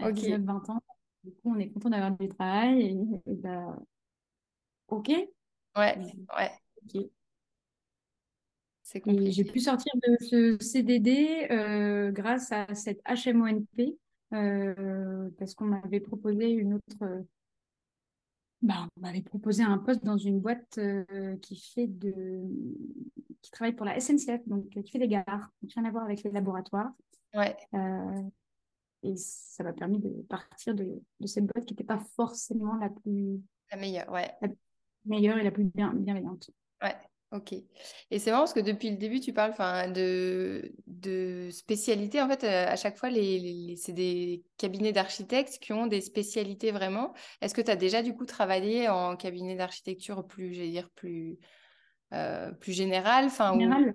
[0.00, 0.16] À Ok.
[0.16, 0.82] 19-20 ans,
[1.24, 2.82] du coup, on est content d'avoir du travail.
[2.82, 3.76] Et, et bah,
[4.88, 5.08] OK.
[5.08, 5.32] Ouais.
[5.76, 6.50] Ouais.
[6.84, 7.04] ok.
[8.82, 9.30] C'est compliqué.
[9.30, 13.96] j'ai pu sortir de ce CDD euh, grâce à cette HMONP
[14.32, 17.24] euh, parce qu'on m'avait proposé une autre.
[18.62, 22.42] Bah, on m'avait proposé un poste dans une boîte euh, qui fait de,
[23.40, 26.04] qui travaille pour la SNCF, donc euh, qui fait des gares, donc rien à voir
[26.04, 26.90] avec les laboratoires.
[27.34, 27.56] Ouais.
[27.74, 28.22] Euh,
[29.02, 32.90] et ça m'a permis de partir de, de cette boîte qui n'était pas forcément la
[32.90, 34.10] plus La meilleure.
[34.10, 34.30] Ouais.
[34.42, 34.48] la
[35.04, 36.50] meilleure et la plus bien, bienveillante.
[36.82, 36.96] Ouais.
[37.32, 37.52] Ok.
[38.10, 42.20] Et c'est marrant parce que depuis le début, tu parles enfin, de, de spécialités.
[42.20, 46.00] En fait, euh, à chaque fois, les, les- c'est des cabinets d'architectes qui ont des
[46.00, 47.14] spécialités vraiment.
[47.40, 51.38] Est-ce que tu as déjà du coup travaillé en cabinet d'architecture plus, j'allais dire, plus,
[52.12, 53.94] euh, plus général, enfin, En ou ouais.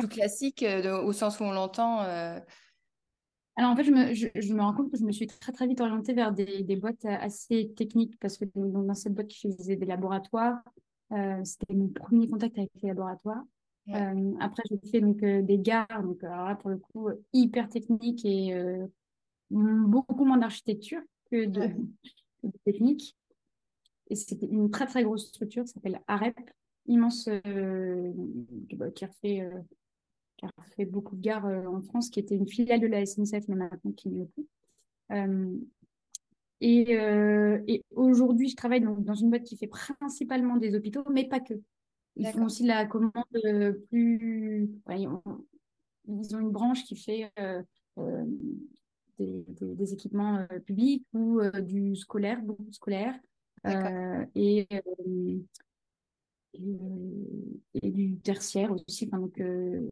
[0.00, 2.38] plus classique, euh, de- au sens où on l'entend euh,
[3.56, 5.52] Alors en fait, je me, je, je me rends compte que je me suis très
[5.52, 9.28] très vite orientée vers des, des boîtes assez techniques parce que dans, dans cette boîte
[9.28, 10.60] qui faisait des laboratoires,
[11.12, 13.42] euh, c'était mon premier contact avec les laboratoires.
[13.86, 13.94] Ouais.
[13.94, 17.22] Euh, après, j'ai fait donc, euh, des gares, donc alors là, pour le coup, euh,
[17.32, 18.86] hyper technique et euh,
[19.50, 21.76] beaucoup moins d'architecture que de, Ouais.
[22.42, 23.16] de technique.
[24.10, 26.38] Et c'était une très très grosse structure qui s'appelle AREP,
[26.86, 28.12] immense, euh,
[28.68, 28.90] qui bah,
[30.36, 33.00] qui a fait, beaucoup de gares euh, en France, qui était une filiale de la
[33.06, 34.46] SNCF, mais maintenant qui ne l'est plus.
[35.12, 35.56] Euh,
[36.60, 41.04] et euh, et aujourd'hui, je travaille donc dans une boîte qui fait principalement des hôpitaux,
[41.10, 41.54] mais pas que.
[42.16, 43.12] Ils font aussi la commande
[43.90, 44.70] plus.
[44.86, 45.22] ouais, ils, ont,
[46.06, 47.60] ils ont une branche qui fait euh,
[47.98, 48.24] euh,
[49.18, 53.18] des, des- des équipements euh, publics ou du scolaire, beaucoup scolaire,
[54.34, 54.68] et,
[56.54, 59.06] et, euh, et du tertiaire aussi.
[59.06, 59.88] Enfin, donc, euh,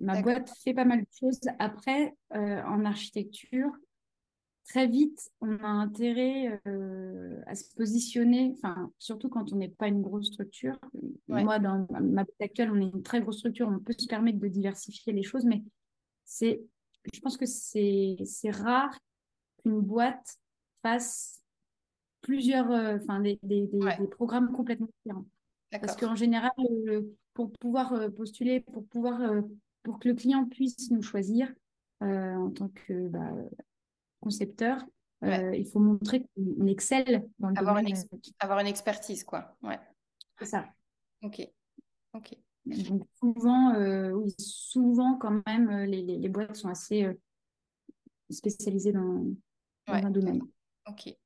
[0.00, 1.40] ma boîte fait pas mal de choses.
[1.58, 3.70] Après, euh, en architecture,
[4.64, 9.88] très vite, on a intérêt euh, à se positionner, enfin, surtout quand on n'est pas
[9.88, 10.78] une grosse structure.
[11.28, 11.44] Ouais.
[11.44, 14.38] Moi, dans ma boîte actuelle, on est une très grosse structure, on peut se permettre
[14.38, 15.62] de diversifier les choses, mais
[16.24, 16.62] c'est,
[17.12, 18.96] je pense que c'est, c'est rare
[19.62, 20.36] qu'une boîte
[20.82, 21.40] fasse
[22.20, 23.98] plusieurs, euh, enfin, des, des, des, Ouais.
[23.98, 25.26] des programmes complètement différents.
[25.80, 26.52] Parce qu'en général,
[26.88, 27.02] euh,
[27.34, 29.40] pour pouvoir euh, postuler, pour pouvoir, euh,
[29.82, 31.52] pour que le client puisse nous choisir,
[32.00, 33.32] en tant que bah,
[34.20, 34.84] concepteur,
[35.22, 37.96] il faut montrer qu'on excelle dans le avoir domaine.
[37.96, 39.56] Une avoir une expertise, quoi.
[39.62, 39.78] Ouais.
[40.38, 40.66] C'est ça.
[41.22, 41.48] Ok.
[42.14, 42.36] Ok.
[42.66, 43.74] Donc souvent,
[44.14, 47.08] oui, souvent quand même, les, les, les boîtes sont assez
[48.30, 49.26] spécialisées dans,
[49.86, 50.42] dans un domaine.
[50.88, 51.16] Ok.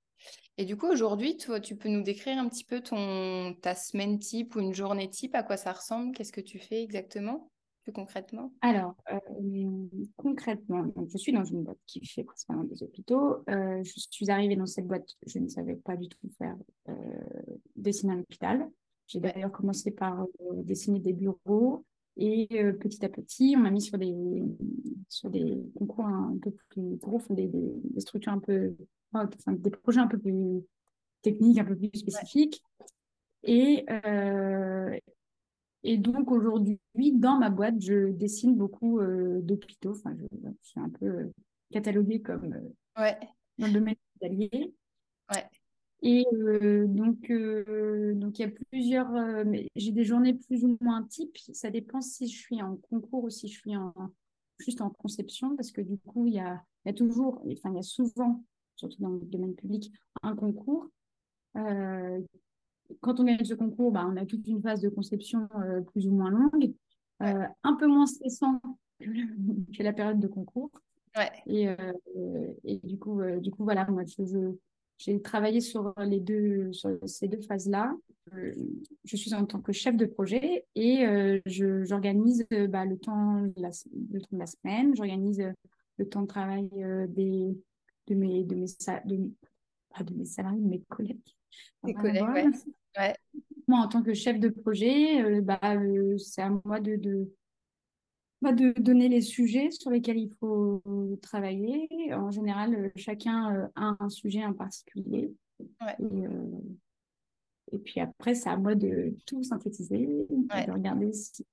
[0.58, 4.18] Et du coup, aujourd'hui, toi, tu peux nous décrire un petit peu ton, ta semaine
[4.18, 6.14] type ou une journée type, à quoi ça ressemble?
[6.14, 7.50] Qu'est-ce que tu fais exactement,
[7.82, 8.52] plus concrètement?
[8.62, 9.18] Alors, euh,
[10.16, 13.44] concrètement, je suis dans une boîte qui fait principalement des hôpitaux.
[13.50, 16.56] Euh, je suis arrivée dans cette boîte, je ne savais pas du tout faire
[16.88, 16.94] euh,
[17.74, 18.66] dessiner un hôpital.
[19.08, 20.24] J'ai d'ailleurs commencé par
[20.64, 21.84] dessiner des bureaux
[22.16, 22.46] et
[22.80, 24.14] petit à petit, on m'a mis sur des,
[25.08, 28.74] sur des concours un peu plus gros, des, des structures un peu
[29.48, 30.62] des projets un peu plus
[31.22, 32.62] techniques, un peu plus spécifiques.
[33.42, 34.98] Et, euh,
[35.82, 36.80] et donc aujourd'hui,
[37.12, 39.92] dans ma boîte, je dessine beaucoup euh, d'hôpitaux.
[39.92, 41.32] Enfin, je, suis un peu euh,
[41.72, 42.54] cataloguée comme
[42.98, 43.18] ouais.
[43.58, 44.74] dans le domaine hospitalier.
[45.32, 45.44] Ouais.
[46.02, 49.10] Et donc, donc il y a plusieurs.
[49.74, 51.36] j'ai des journées plus ou moins types.
[51.52, 53.92] Ça dépend si je suis en concours ou si je suis en,
[54.58, 57.70] juste en conception, parce que du coup, il y a, il y a toujours, enfin,
[57.70, 58.44] il y a souvent
[58.76, 59.90] surtout dans le domaine public,
[60.22, 60.88] un concours.
[61.56, 62.20] Euh,
[63.00, 66.06] quand on gagne ce concours, bah, on a toute une phase de conception euh, plus
[66.06, 66.72] ou moins longue,
[67.22, 68.60] euh, un peu moins stressant
[69.00, 70.70] que, la période de concours.
[71.16, 71.30] Ouais.
[71.46, 71.66] Et,
[72.64, 74.04] et, du coup, du coup, voilà, moi,
[74.98, 77.94] j'ai travaillé sur les deux, sur ces deux phases-là.
[79.04, 81.04] je suis en tant que chef de projet et
[81.46, 83.70] j'organise bah, le temps, la,
[84.10, 85.42] le temps de la semaine, j'organise
[85.98, 86.68] le temps de travail
[87.08, 87.56] des,
[88.06, 89.30] de mes, de mes, de,
[89.94, 91.20] pas de mes salariés, de mes collègues.
[91.82, 92.24] Mes collègues,
[92.96, 93.14] ouais.
[93.68, 97.28] Moi, en tant que chef de projet, euh, bah, euh, c'est à moi de, de,
[98.42, 100.82] de, donner les sujets sur lesquels il faut
[101.22, 101.88] travailler.
[102.14, 105.32] En général, euh, chacun a un sujet en particulier.
[105.58, 105.96] Ouais.
[106.00, 111.46] Et, et, puis après, c'est à moi de tout synthétiser, de regarder si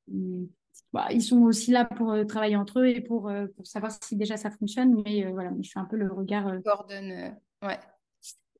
[0.94, 3.92] bah, ils sont aussi là pour euh, travailler entre eux et pour, euh, pour, savoir
[3.92, 5.02] si déjà ça fonctionne.
[5.04, 6.52] Mais euh, voilà, je suis un peu le regard.
[6.64, 7.80] Coordonne, ouais.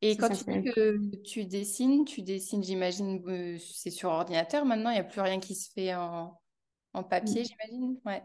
[0.02, 3.24] Et quand tu dis que tu dessines, tu dessines, j'imagine,
[3.60, 6.38] c'est sur ordinateur maintenant, il n'y a plus rien qui se fait en,
[6.94, 7.98] en papier, j'imagine.
[8.06, 8.24] Ouais.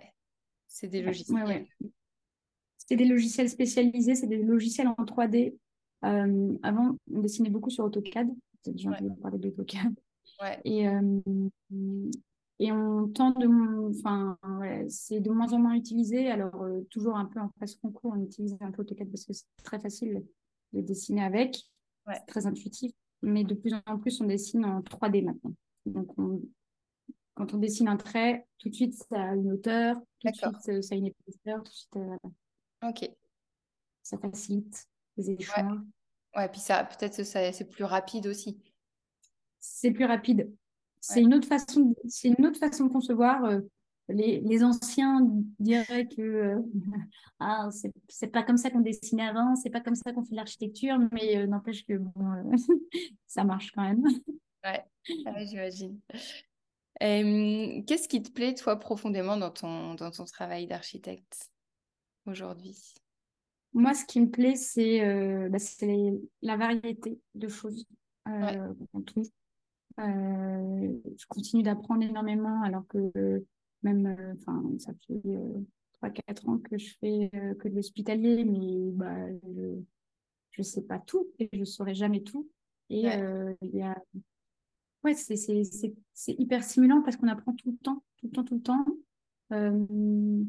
[0.67, 1.67] C'est des logiciels.
[2.77, 5.57] C'est des logiciels spécialisés, c'est des logiciels en 3D.
[6.03, 8.29] avant, on dessinait beaucoup sur AutoCAD.
[8.75, 9.95] J'ai entendu parler d'AutoCAD.
[10.41, 10.61] Ouais.
[10.65, 10.87] Et,
[12.61, 13.49] et on tente de,
[13.91, 14.37] enfin,
[14.89, 16.31] c'est de moins en moins utilisé.
[16.31, 19.33] Alors, euh, toujours un peu en phase concours, on utilise un peu AutoCAD parce que
[19.33, 20.25] c'est très facile
[20.73, 21.59] de dessiner avec.
[22.11, 22.93] C'est très intuitif.
[23.23, 25.53] Mais de plus en plus, on dessine en 3D maintenant.
[25.87, 26.11] Donc,
[27.39, 30.69] quand on dessine un trait, tout de suite, ça a une hauteur, tout de suite,
[30.69, 33.11] euh, ça a une épaisseur, tout de suite, euh, ok.
[34.03, 35.79] ça facilite les échanges.
[36.37, 38.61] Ouais, puis ça, peut-être c'est plus rapide aussi.
[39.61, 40.53] C'est plus rapide.
[41.01, 43.45] C'est une autre façon, c'est une autre façon de concevoir.
[43.45, 43.61] Euh,
[44.09, 45.21] les, les, anciens
[45.59, 46.63] diraient que euh,
[47.41, 47.69] ah,
[48.09, 51.37] c'est pas comme ça qu'on dessinait avant, c'est pas comme ça qu'on fait l'architecture, mais
[51.37, 52.13] euh, n'empêche que bon,
[53.27, 54.03] ça marche quand même.
[54.65, 54.85] Ouais,
[55.47, 56.01] j'imagine.
[57.01, 61.51] Qu'est-ce qui te plaît, toi, profondément dans ton, dans ton travail d'architecte
[62.27, 62.95] aujourd'hui?
[63.73, 65.01] Moi, ce qui me plaît, c'est
[65.49, 65.59] bah,
[66.43, 67.85] la variété de choses
[68.25, 69.31] qu'on trouve.
[70.01, 73.45] Euh, je continue d'apprendre énormément alors que
[73.83, 75.21] même, euh, enfin, ça fait
[76.01, 79.17] 3-4 euh, ans que je fais que de l'hospitalier, mais bah,
[80.51, 82.49] je ne sais pas tout et je ne saurai jamais tout.
[82.91, 83.97] Et il y a
[85.09, 88.63] ouais, c'est hyper stimulant parce qu'on apprend tout le temps, tout le temps, tout le
[88.63, 88.87] temps.
[89.53, 90.45] Euh,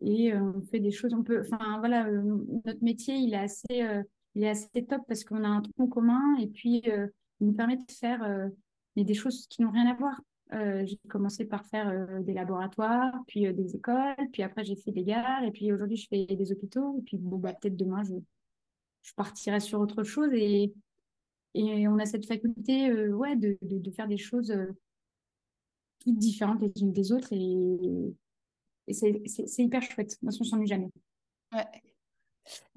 [0.00, 3.86] et on fait des choses, on peut, enfin voilà, notre métier, il est assez,
[4.34, 6.82] il est assez top parce qu'on a un tronc commun et puis
[7.42, 8.48] il nous permet de faire euh,
[8.96, 10.20] des choses qui n'ont rien à voir.
[10.52, 14.92] Euh, j'ai commencé par faire euh, des laboratoires, puis des écoles, puis après j'ai fait
[14.92, 18.02] des gares, et puis aujourd'hui je fais des hôpitaux, et puis bon, bah, peut-être demain
[18.04, 18.14] je,
[19.02, 20.30] je partirai sur autre chose.
[20.32, 20.72] Et,
[21.54, 24.54] et on a cette faculté ouais, de, de, faire des choses
[26.00, 28.14] toutes différentes les unes des autres, et,
[28.88, 30.16] et c'est hyper chouette.
[30.22, 30.90] Moi, on s'ennuie jamais.
[31.52, 31.66] Ouais.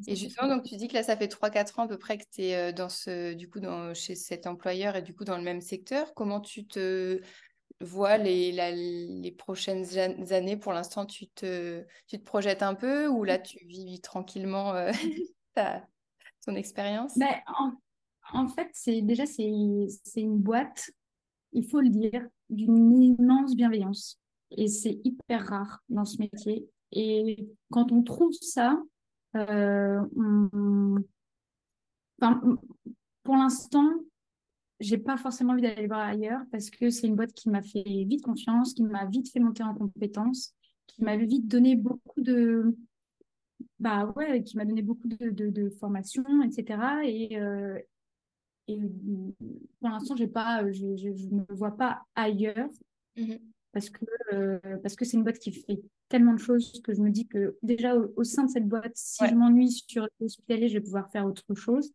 [0.08, 2.26] Et justement, donc tu dis que là, ça fait 3-4 ans à peu près que
[2.32, 5.38] tu es euh, dans ce, du coup, dans, chez cet employeur et du coup dans
[5.38, 6.14] le même secteur.
[6.14, 7.20] Comment tu te
[7.82, 9.86] vois les, les prochaines
[10.32, 10.58] années?
[10.58, 14.92] Pour l'instant, tu te, tu te projettes un peu ou là, tu vis tranquillement euh,
[15.56, 15.88] ta,
[16.46, 17.18] ton expérience?
[17.18, 17.74] Ben, en,
[18.36, 20.92] en, fait, c'est déjà, c'est une boîte,
[21.54, 24.20] il faut le dire, d'une immense bienveillance.
[24.52, 26.68] Et c'est hyper rare dans ce métier.
[26.92, 28.82] Et quand on trouve ça,
[29.34, 30.08] enfin,
[33.24, 33.92] pour l'instant,
[34.80, 37.84] j'ai pas forcément envie d'aller voir ailleurs parce que c'est une boîte qui m'a fait
[37.84, 40.54] vite confiance, qui m'a vite fait monter en compétences,
[40.88, 42.76] qui m'a vite donné beaucoup de,
[43.80, 46.80] bah ouais, qui m'a donné beaucoup de, de, de formations, etc.
[47.06, 47.80] Et, euh,
[48.68, 48.80] et
[49.80, 52.70] pour l'instant, j'ai pas, je, ne me vois pas ailleurs
[53.72, 57.02] parce que euh, parce que c'est une boîte qui fait tellement de choses que je
[57.02, 60.76] me dis que déjà au, sein de cette boîte, si je m'ennuie sur l'hospitalier, je
[60.76, 61.92] vais pouvoir faire autre chose.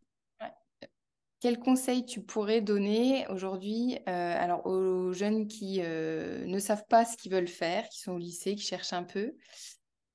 [1.41, 7.07] Quel conseil tu pourrais donner aujourd'hui euh, alors aux jeunes qui euh, ne savent pas
[7.07, 9.33] ce qu'ils veulent faire, qui sont au lycée, qui cherchent un peu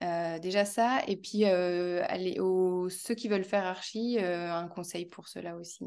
[0.04, 5.28] euh, Déjà ça, et puis aller aux ceux qui veulent faire archi, un conseil pour
[5.28, 5.86] cela aussi.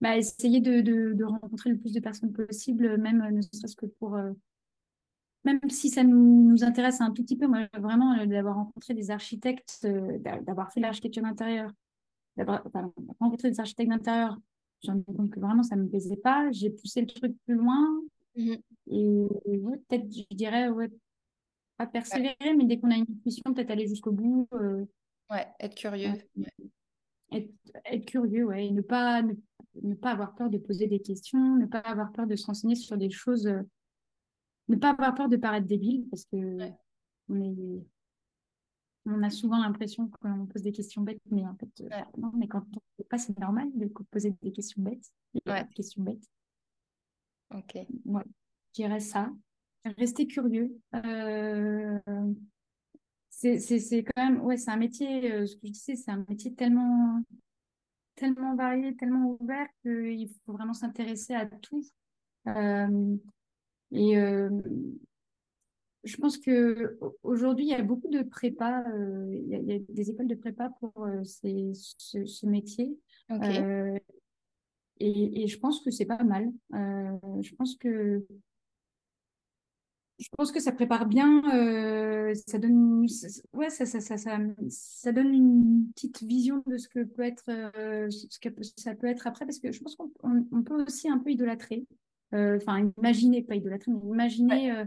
[0.00, 4.18] Bah, essayer de, de, rencontrer le plus de personnes possible, même ne serait-ce que pour
[5.44, 9.86] même si ça nous, intéresse un tout petit peu, moi, vraiment, d'avoir rencontré des architectes,
[10.46, 11.70] d'avoir fait l'architecture d'intérieur,
[12.36, 12.62] d'avoir
[13.20, 14.38] rencontré des architectes d'intérieur,
[14.82, 16.50] j'en ai compte que vraiment ça ne me plaisait pas.
[16.50, 18.00] J'ai poussé le truc plus loin.
[18.36, 18.56] Mhm.
[18.90, 19.26] Et,
[19.88, 20.90] peut-être, je dirais, ouais,
[21.76, 24.48] pas persévérer, mais dès qu'on a une intuition, peut-être aller jusqu'au bout.
[24.52, 24.84] Euh,
[25.30, 26.12] ouais, être curieux.
[27.34, 31.66] Être, curieux, ouais, et ne pas, ne, pas avoir peur de poser des questions, ne
[31.66, 33.62] pas avoir peur de se renseigner sur des choses, euh,
[34.68, 36.58] ne pas avoir peur de paraître débile, parce que
[37.28, 37.84] on est
[39.06, 42.48] on a souvent l'impression qu'on pose des questions bêtes, mais en fait, euh, non, mais
[42.48, 45.12] quand on ne pas, c'est normal de poser des questions bêtes.
[45.34, 45.42] Des
[45.74, 46.24] questions bêtes.
[47.54, 47.74] Ok.
[48.06, 48.22] Ouais,
[48.68, 49.30] je dirais ça.
[49.98, 50.74] Rester curieux.
[50.94, 51.98] Euh...
[53.36, 56.54] C'est quand même, ouais, c'est un métier, euh, ce que je disais, c'est un métier
[56.54, 57.20] tellement,
[58.14, 61.84] tellement varié, tellement ouvert qu'il faut vraiment s'intéresser à tout.
[62.46, 63.16] Euh,
[63.90, 64.50] et euh,
[66.04, 68.84] je pense que aujourd'hui, il y a beaucoup de prépa,
[69.30, 72.98] il, y a, des écoles de prépa pour euh, ce, métier.
[73.30, 73.98] Euh,
[75.00, 76.52] et, je pense que c'est pas mal.
[76.72, 78.26] je pense que
[80.18, 81.42] je pense que ça prépare bien,
[82.46, 83.06] ça donne,
[83.52, 87.44] ouais, ça, ça, ça, ça, donne une petite vision de ce que peut être,
[88.10, 91.30] ce que ça peut être après, parce que je pense qu'on peut aussi un peu
[91.30, 91.84] idolâtrer,
[92.32, 94.86] enfin imaginer, pas idolâtrer, mais imaginer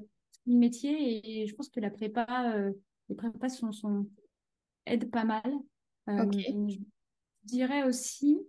[0.56, 2.72] métier et je pense que la prépa, euh,
[3.10, 4.08] les prépas sont, sont,
[4.86, 5.54] aident pas mal.
[6.10, 6.78] Euh, je
[7.44, 8.40] dirais aussi,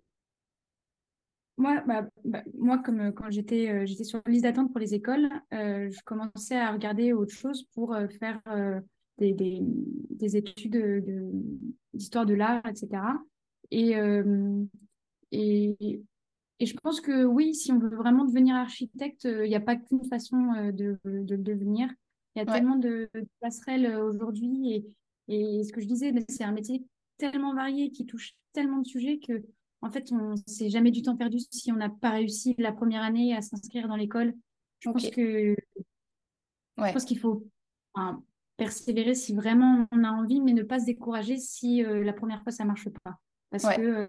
[1.58, 4.94] moi, bah, bah, moi comme quand j'étais euh, j'étais sur la liste d'attente pour les
[4.94, 8.40] écoles, je commençais à regarder autre chose pour faire
[9.18, 10.76] des, des, des, études
[11.92, 13.02] d'histoire de, de l'art, etc.
[13.70, 13.94] Et,
[15.32, 16.02] et,
[16.60, 19.60] et je pense que oui, si on veut vraiment devenir architecte, euh, il n'y a
[19.60, 21.88] pas qu'une façon euh, de, de, le devenir.
[22.34, 23.08] Il y a tellement de,
[23.40, 24.84] passerelles euh, aujourd'hui.
[25.28, 26.84] Et, et, ce que je disais, c'est un métier
[27.16, 29.44] tellement varié qui touche tellement de sujets que,
[29.80, 33.02] en fait, on s'est jamais du temps perdu si on n'a pas réussi la première
[33.02, 34.34] année à s'inscrire dans l'école.
[34.80, 35.56] Je pense que
[36.76, 37.46] je pense qu'il faut
[38.56, 42.52] persévérer si vraiment on a envie, mais ne pas se décourager si la première fois
[42.52, 43.18] ça marche pas.
[43.50, 44.08] Parce que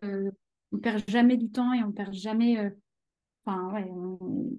[0.71, 2.59] on perd jamais du temps et on perd jamais.
[2.59, 2.69] Euh,
[3.45, 3.89] enfin, ouais,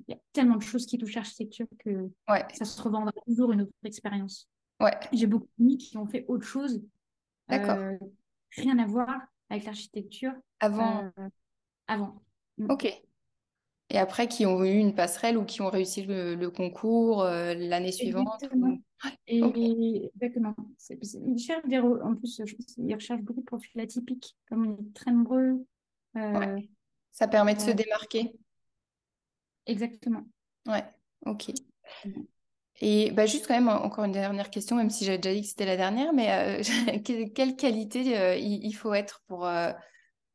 [0.09, 2.11] il y a tellement de choses qui touchent l'architecture que
[2.53, 4.49] ça se revendra toujours une autre expérience.
[4.81, 4.94] Ouais.
[5.12, 6.83] J'ai beaucoup d'amis qui ont fait autre chose.
[7.49, 7.77] D'accord.
[7.77, 7.96] Euh,
[8.57, 9.20] rien à voir
[9.51, 10.33] avec l'architecture.
[10.61, 11.11] Avant.
[11.19, 11.29] Euh,
[11.87, 12.23] avant.
[12.59, 12.71] Mm.
[12.71, 13.03] Ok.
[13.93, 18.45] Et après, qui ont eu une passerelle ou qui ont réussi le, concours l'année suivante
[19.27, 19.43] Et
[20.15, 20.55] exactement.
[20.89, 24.95] Ils cherchent en plus, je pense qu'ils recherchent beaucoup de profils atypiques, comme on est
[24.95, 25.67] très nombreux
[26.17, 26.61] euh,
[27.13, 28.33] ça permet de se démarquer.
[29.67, 30.25] Exactement.
[30.67, 30.85] Ouais,
[31.27, 31.53] ok.
[32.81, 35.49] Et bah, juste quand même encore une dernière question, même si j'avais déjà dit que
[35.49, 36.62] c'était la dernière, mais euh,
[37.35, 39.49] quelle qualité euh, il, faut être pour,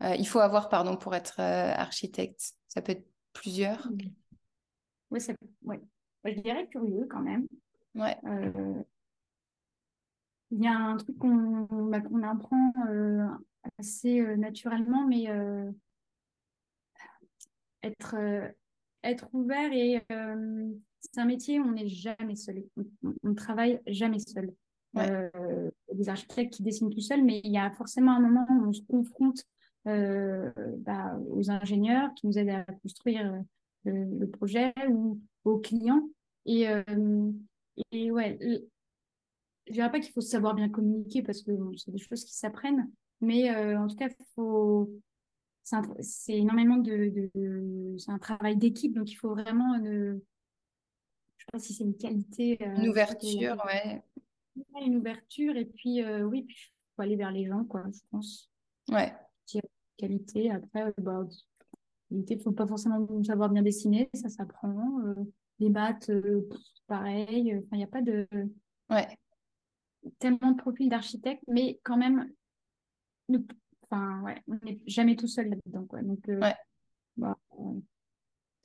[0.02, 2.54] il faut avoir pardon pour être architecte?
[2.68, 3.88] Ça peut être plusieurs.
[5.10, 5.82] Oui, ça, ouais.
[6.24, 7.48] je dirais curieux quand même.
[7.96, 8.18] Ouais.
[10.52, 12.72] Il y a un truc qu'on bah, apprend
[13.80, 15.72] assez euh, naturellement, mais euh,
[17.84, 18.48] être, euh,
[19.04, 20.02] être ouvert et
[21.16, 22.64] c'est un métier où on n'est jamais seul.
[22.78, 24.54] On, ne travaille jamais seul.
[24.96, 25.30] il y a
[25.94, 28.74] des architectes qui dessinent tout seuls, mais il y a forcément un moment où on
[28.74, 29.44] se confronte
[29.86, 33.44] bah, aux ingénieurs qui nous aident à construire
[33.86, 36.08] le, projet ou aux clients.
[36.46, 36.68] Et,
[37.92, 38.38] et ouais,
[39.68, 42.90] je dirais pas qu'il faut savoir bien communiquer parce que c'est des choses qui s'apprennent,
[43.22, 44.90] mais euh, en tout cas, faut...
[46.00, 47.30] c'est énormément de,
[47.98, 50.20] c'est un travail d'équipe, donc il faut vraiment ne...
[51.54, 52.58] je sais pas si c'est une qualité.
[52.62, 54.02] Euh, une ouverture, ouais.
[54.82, 58.50] Une ouverture et puis oui, puis faut aller vers les gens, quoi, je pense.
[58.90, 59.14] Ouais.
[59.98, 60.52] Qualité.
[60.52, 61.26] Après, bah,
[62.12, 65.02] il faut pas forcément savoir bien dessiner, ça s'apprend.
[65.60, 66.12] les maths,
[66.88, 67.56] pareil.
[67.56, 68.28] Enfin, il n'y a pas de.
[68.90, 69.08] Ouais.
[70.20, 72.30] Tellement de profils d'architecte, mais quand même,
[73.84, 76.02] enfin, ouais, on n'est jamais tout seul là-dedans, quoi.
[76.02, 76.56] Donc, ouais.
[77.18, 77.38] Bah,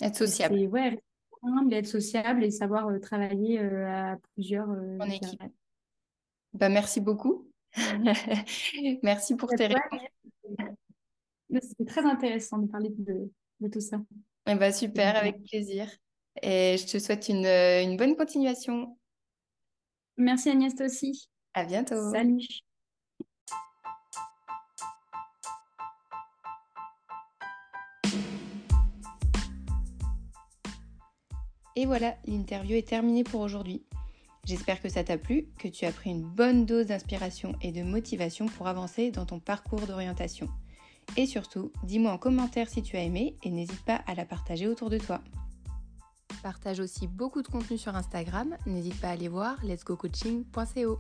[0.01, 0.57] être sociable.
[0.67, 1.03] Ouais,
[1.71, 4.69] être sociable et savoir travailler à plusieurs.
[4.69, 5.43] en équipe.
[6.53, 7.51] Bah, merci beaucoup.
[9.03, 10.01] merci pour tes réponses.
[11.61, 14.01] C'était très intéressant de parler de, tout ça.
[14.47, 15.89] Eh ben, super, avec plaisir.
[16.43, 18.97] Et je te souhaite une, une bonne continuation.
[20.17, 21.29] Merci Agnès, toi aussi.
[21.55, 22.13] À bientôt.
[22.13, 22.47] Salut.
[31.81, 33.81] Et voilà, l'interview est terminée pour aujourd'hui.
[34.45, 37.83] J'espère que ça t'a plu, que tu as pris une bonne dose d'inspiration et de
[37.83, 40.51] motivation pour avancer dans ton parcours d'orientation.
[41.17, 44.69] Et surtout, dis-moi en commentaire si tu as aimé et n'hésite pas à la partager
[44.69, 45.23] autour de toi.
[46.43, 50.99] Partage aussi beaucoup de contenu sur Instagram, n'hésite pas à aller voir letsgocoaching.co.